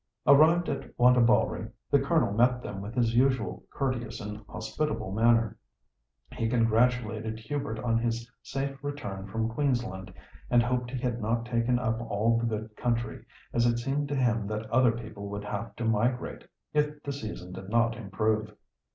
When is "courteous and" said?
3.69-4.43